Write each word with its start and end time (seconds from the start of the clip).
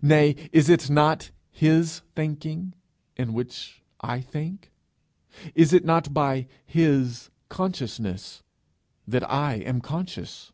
nay, 0.00 0.30
is 0.50 0.70
it 0.70 0.88
not 0.88 1.30
his 1.50 2.00
thinking 2.16 2.72
in 3.18 3.34
which 3.34 3.82
I 4.00 4.22
think? 4.22 4.72
is 5.54 5.74
it 5.74 5.84
not 5.84 6.14
by 6.14 6.46
his 6.64 7.28
consciousness 7.50 8.42
that 9.06 9.30
I 9.30 9.56
am 9.56 9.82
conscious? 9.82 10.52